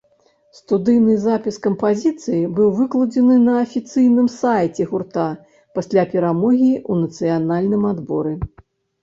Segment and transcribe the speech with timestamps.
[0.59, 5.27] Студыйны запіс кампазіцыі быў выкладзены на афіцыйным сайце гурта
[5.77, 8.33] пасля перамогі ў нацыянальным адборы.